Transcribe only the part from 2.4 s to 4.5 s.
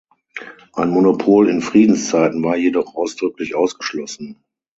war jedoch ausdrücklich ausgeschlossen.